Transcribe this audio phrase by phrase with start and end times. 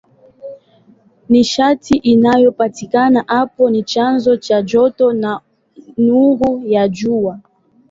[1.29, 5.41] Nishati inayopatikana hapo ni chanzo cha joto na
[5.97, 7.39] nuru ya Jua.